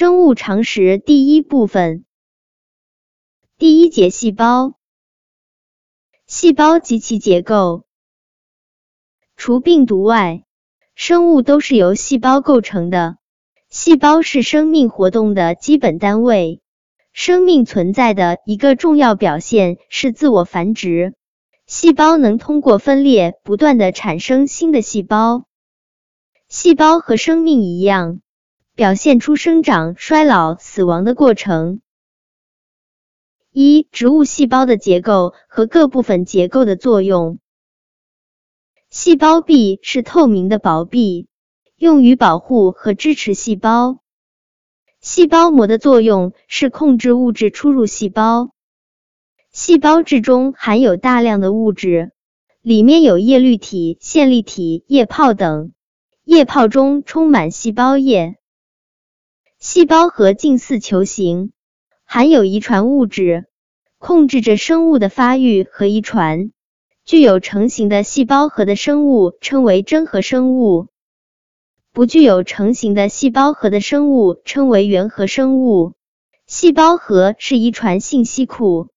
[0.00, 2.04] 生物常识第一部分
[3.58, 4.74] 第一节细胞。
[6.24, 7.84] 细胞及其结构。
[9.34, 10.44] 除病毒外，
[10.94, 13.18] 生物都是由细胞构成的。
[13.70, 16.62] 细胞是生命活动的基本单位。
[17.12, 21.16] 生命存在的一个重要表现是自我繁殖。
[21.66, 25.48] 细胞能通过分裂不断的产生新的细胞。
[26.48, 28.20] 细胞和生命一样。
[28.78, 31.80] 表现出生长、衰老、死亡的过程。
[33.50, 37.40] 一、植物细胞的结构和各部分结构的作用。
[38.88, 41.26] 细胞壁是透明的薄壁，
[41.76, 43.98] 用于保护和支持细胞。
[45.00, 48.52] 细胞膜的作用是控制物质出入细胞。
[49.50, 52.12] 细胞质中含有大量的物质，
[52.62, 55.72] 里面有叶绿体、线粒体、液泡等。
[56.22, 58.36] 液泡中充满细胞液。
[59.60, 61.50] 细胞核近似球形，
[62.04, 63.46] 含有遗传物质，
[63.98, 66.52] 控制着生物的发育和遗传。
[67.04, 70.86] 具有成型的细胞核的生物称为真核生物，
[71.92, 75.94] 不具有成型的细胞核的生物称为原核生物。
[76.46, 78.90] 细胞核是遗传信息库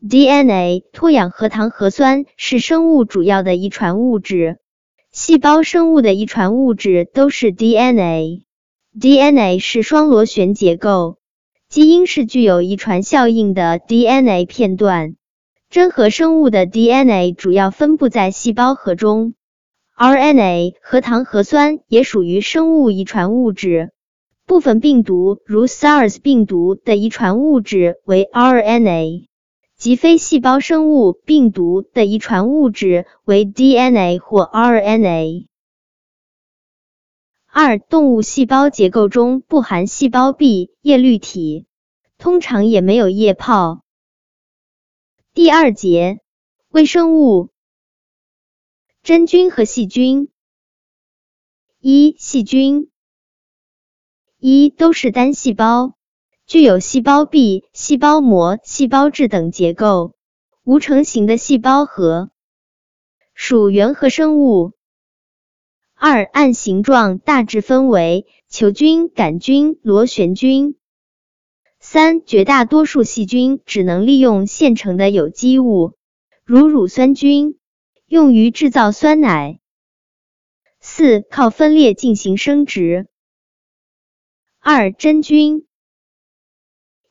[0.00, 4.58] ，DNA、脱氧核糖核酸是生物主要的遗传物质。
[5.12, 8.47] 细胞生物的遗传物质都是 DNA。
[9.00, 11.18] DNA 是双螺旋结构，
[11.68, 15.14] 基因是具有遗传效应的 DNA 片段。
[15.70, 19.34] 真核生物的 DNA 主要分布在细胞核中
[19.96, 23.90] ，RNA 核糖核酸也属于生物遗传物质。
[24.46, 29.26] 部分病毒，如 SARS 病毒的遗传物质为 RNA，
[29.76, 35.47] 即非细胞生物病毒的遗传物质为 DNA 或 RNA。
[37.60, 41.66] 二、动物细胞结构中不含细胞壁、叶绿体，
[42.16, 43.82] 通常也没有液泡。
[45.34, 46.20] 第二节，
[46.68, 47.50] 微生物，
[49.02, 50.28] 真菌和细菌。
[51.80, 52.92] 一、细菌，
[54.38, 55.94] 一都是单细胞，
[56.46, 60.14] 具有细胞壁、细胞膜、细胞质等结构，
[60.62, 62.30] 无成型的细胞核，
[63.34, 64.77] 属原核生物。
[66.00, 70.76] 二、按形状大致分为球菌、杆菌、螺旋菌。
[71.80, 75.94] 三、绝大多数细菌只能利用现成的有机物，
[76.44, 77.58] 如乳酸菌，
[78.06, 79.58] 用于制造酸奶。
[80.78, 83.08] 四、靠分裂进行生殖。
[84.60, 85.66] 二、真菌。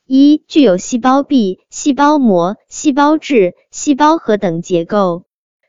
[0.06, 5.26] 一、具有细胞壁、细胞膜、细胞质、细胞核等结构，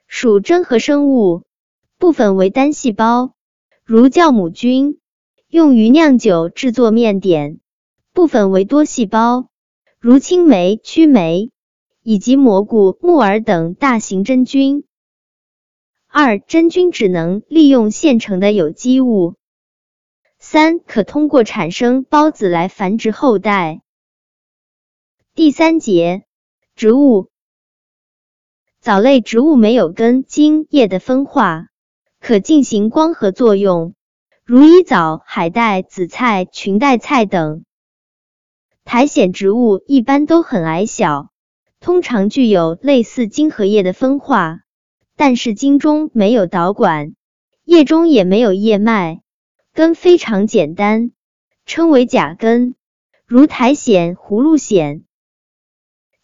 [0.08, 1.44] 属真核生物。
[2.00, 3.34] 部分为单细胞，
[3.84, 5.02] 如酵母菌，
[5.50, 7.60] 用于酿酒、制作面点；
[8.14, 9.50] 部分为多细胞，
[10.00, 11.52] 如青霉、曲霉，
[12.02, 14.86] 以及蘑菇、木耳等大型真菌。
[16.08, 19.36] 二、真菌只能利用现成的有机物。
[20.38, 23.82] 三、可通过产生孢子来繁殖后代。
[25.36, 26.24] 第三节，
[26.78, 27.30] 植物。
[28.80, 31.66] 藻类植物没有根茎叶的分化。
[32.20, 33.96] 可进行光合作用，
[34.46, 37.64] 如衣藻、海带、紫菜、裙带菜等。
[38.84, 41.32] 苔藓植物一般都很矮小，
[41.80, 44.62] 通常具有类似茎和叶的分化，
[45.16, 47.14] 但是茎中没有导管，
[47.64, 49.22] 叶中也没有叶脉，
[49.74, 51.12] 根非常简单，
[51.66, 52.76] 称为假根，
[53.26, 55.04] 如苔藓、葫芦藓。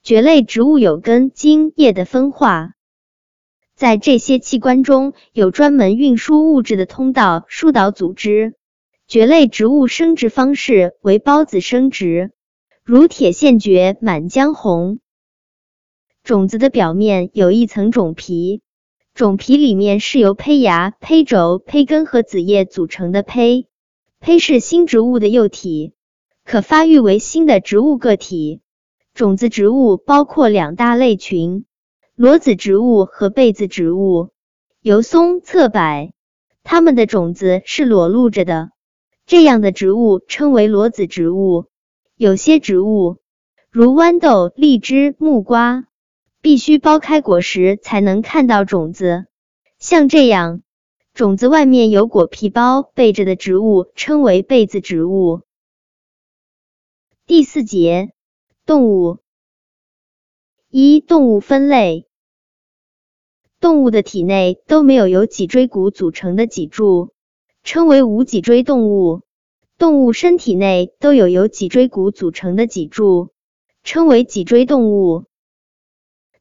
[0.03, 2.73] 蕨类植物有根茎叶的分化。
[3.75, 8.55] 在这些器官中有专门运输物质的通道——输导组织。
[9.05, 12.31] 蕨类植物生殖方式为孢子生殖，
[12.85, 14.99] 如铁线蕨、满江红。
[16.23, 18.61] 种子的表面有一层种皮，
[19.13, 23.67] 种皮里面是由胚芽、胚轴、胚根和子叶组成的胚。
[24.21, 25.93] 胚是新植物的幼体，
[26.45, 28.61] 可发育为新的植物个体。
[29.13, 31.65] 种子植物包括两大类群。
[32.15, 34.29] 裸子植物和被子植物，
[34.79, 36.13] 油松、侧柏，
[36.63, 38.71] 它们的种子是裸露着的。
[39.25, 41.65] 这样的植物称为裸子植物。
[42.15, 43.17] 有些植物，
[43.69, 45.87] 如豌豆、荔枝、木瓜，
[46.39, 49.25] 必须剥开果实才能看到种子。
[49.77, 50.61] 像这样，
[51.13, 55.41] 种子外面有果皮包背着的植物称为被子植物。
[57.27, 58.13] 第四节，
[58.65, 59.17] 动物。
[60.77, 62.05] 一、动物分类。
[63.61, 67.13] 动物的体内都没有由脊椎骨组成的脊柱，
[67.63, 69.21] 称为无脊椎动物。
[69.77, 73.29] 动物身体内都有由脊椎骨组成的脊柱，
[73.85, 75.23] 称为脊椎动物。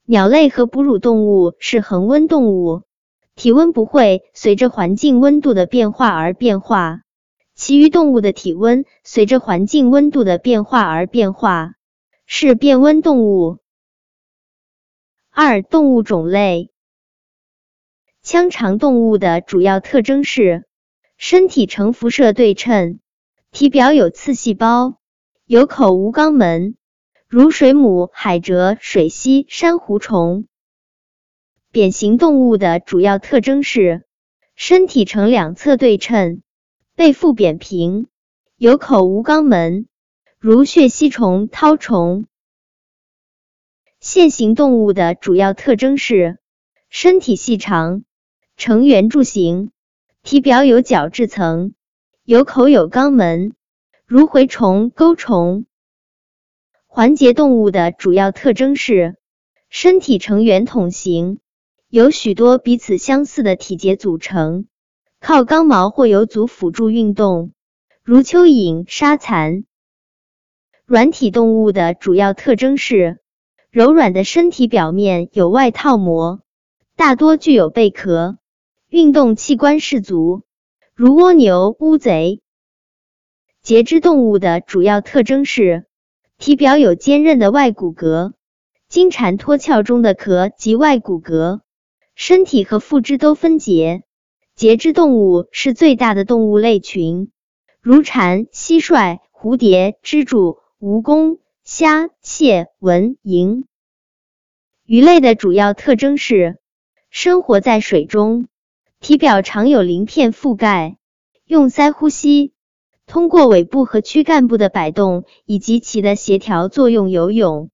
[0.04, 2.82] 鸟类和哺乳动物是恒温动物，
[3.36, 7.02] 体温不会随着环境温度的变化而变化。
[7.54, 11.74] 其余动物的体温随着环境温度的变化而变化，
[12.26, 13.58] 是变温动物。
[15.36, 16.70] 二、动物种类。
[18.22, 20.64] 腔肠动物的主要特征是
[21.16, 23.00] 身体呈辐射对称。
[23.50, 25.00] 体表有刺细胞，
[25.44, 26.76] 有口无肛门，
[27.26, 30.46] 如水母、海蜇、水螅、珊瑚虫。
[31.72, 34.04] 扁形动物的主要特征是
[34.54, 36.42] 身体呈两侧对称，
[36.94, 38.06] 背腹扁平，
[38.56, 39.88] 有口无肛门，
[40.38, 42.26] 如血吸虫、绦虫。
[44.04, 46.38] 线形动物的主要特征是
[46.90, 48.04] 身体细长，
[48.54, 49.70] 呈圆柱形，
[50.22, 51.72] 体表有角质层。
[52.22, 53.54] 有口有肛门，
[54.04, 55.64] 如蛔虫、钩虫。
[56.86, 59.16] 环节动物的主要特征是
[59.70, 61.38] 身体呈圆筒形，
[61.88, 64.66] 由许多彼此相似的体节组成，
[65.18, 67.52] 靠刚毛或有足辅助运动，
[68.02, 69.64] 如蚯蚓、沙蚕。
[70.84, 73.18] 软体动物的主要特征是
[73.74, 76.42] 柔软的身体表面有外套膜，
[76.94, 78.38] 大多具有贝壳，
[78.88, 80.42] 运动器官氏足。
[80.94, 82.40] 如蜗牛、乌贼。
[83.64, 85.86] 节肢动物的主要特征是
[86.38, 88.34] 体表有坚韧的外骨骼，
[88.88, 91.58] 金蝉脱壳中的壳及外骨骼，
[92.14, 94.04] 身体和腹肢都分节。
[94.54, 97.32] 节肢动物是最大的动物类群，
[97.80, 103.64] 如蝉、蟋蟀、蝴蝶、蜘蛛、蜈蚣、虾、蟹、蚊、蝇。
[104.84, 106.58] 鱼类的主要特征是
[107.08, 108.48] 生活在水中。
[109.00, 110.98] 体表常有鳞片覆盖，
[111.46, 112.52] 用鳃呼吸，
[113.06, 117.70] 通过尾部和躯干部的摆动以及其的协调作用游泳。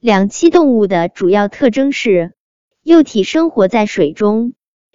[0.00, 2.34] 两栖动物的主要特征是
[2.82, 4.54] 幼体生活在水中，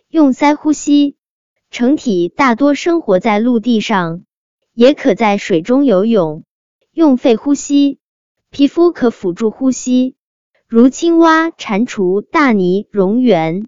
[0.09, 1.15] 用鳃呼吸；
[1.71, 4.25] 成体大多生活在陆地上，
[4.73, 6.43] 也可在水中游泳，
[6.91, 7.99] 用肺呼吸，
[8.49, 10.15] 皮肤可辅助呼吸，
[10.67, 13.67] 如青蛙、蟾蜍、大鲵、蝾螈。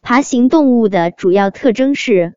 [0.00, 2.36] 爬行动物的主要特征是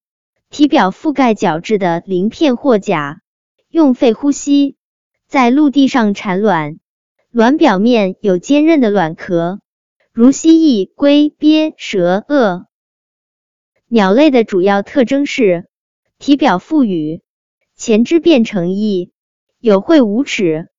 [0.50, 3.22] 体表覆盖角质的鳞片或甲，
[3.70, 4.76] 用肺呼吸，
[5.28, 6.80] 在陆地上产卵，
[7.32, 9.62] 卵表面有坚韧的卵壳，
[10.12, 12.68] 如蜥蜴、龟、鳖、蛇、鳄。
[13.88, 15.70] 鸟类的主要特征是
[16.20, 17.22] 体表富羽，
[17.78, 19.13] 前肢变成翼，
[19.66, 20.70] 有喙无齿，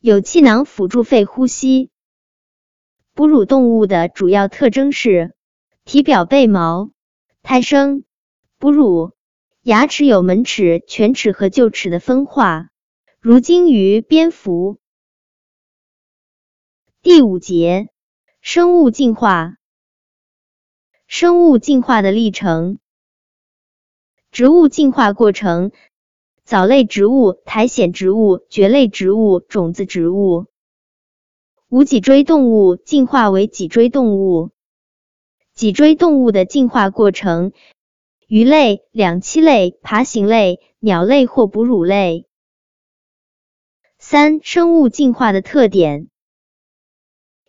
[0.00, 1.88] 有气囊辅助肺呼吸。
[3.14, 5.34] 哺乳动物的主要特征是。
[5.86, 6.90] 体表背毛，
[7.42, 8.04] 胎生，
[8.58, 9.12] 哺乳，
[9.62, 12.68] 牙齿有门齿、犬齿和臼齿的分化，
[13.18, 14.78] 如鲸鱼、蝙蝠。
[17.00, 17.88] 第五节，
[18.42, 19.56] 生物进化。
[21.06, 22.78] 生物进化的历程。
[24.30, 25.72] 植物进化过程：
[26.44, 30.44] 藻类植物、苔藓植物、蕨类植物、种子植物。
[31.70, 34.50] 无脊椎动物进化为脊椎动物。
[35.54, 37.52] 脊椎动物的进化过程：
[38.26, 42.26] 鱼类、两栖类、爬行类、鸟类或哺乳类。
[43.98, 46.10] 三、生物进化的特点：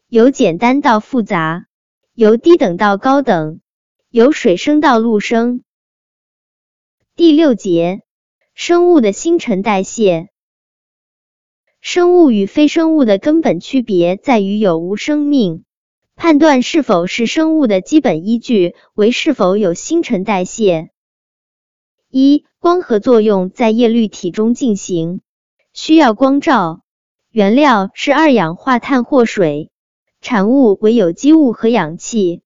[0.08, 1.68] 由简单到复杂，
[2.14, 3.60] 由低等到高等，
[4.10, 5.64] 由水生到陆生。
[7.18, 8.05] 第六节，
[8.58, 10.30] 生物的新陈代谢。
[11.82, 15.66] 生物与非生物的根本区别在于有无生命。
[16.16, 20.90] 判断是否是生物的基本依据为是否有新陈代谢。
[22.10, 25.20] 一、光合作用在叶绿体中进行，
[25.74, 26.80] 需要光照，
[27.32, 29.70] 原料是二氧化碳或水，
[30.22, 32.42] 产物为有机物和氧气，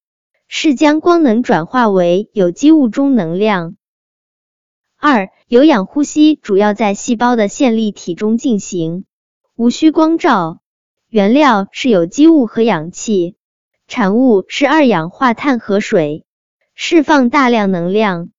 [0.48, 3.76] 是将光能转化为有机物中能量。
[5.02, 9.06] 二、有氧呼吸主要在细胞的线粒体中进行，
[9.56, 10.60] 无需光照，
[11.08, 13.38] 原料是有机物和氧气。
[13.88, 16.26] 产物是二氧化碳和水，
[16.76, 18.30] 释放大量能量。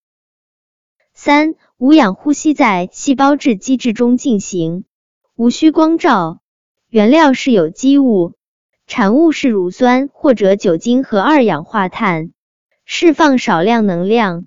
[1.14, 4.85] 三、无氧呼吸在细胞质机制中进行，
[5.37, 6.43] 无需光照，
[6.90, 8.35] 原料是有机物，
[8.87, 12.33] 产物是乳酸或者酒精和二氧化碳，
[12.85, 14.45] 释放少量能量。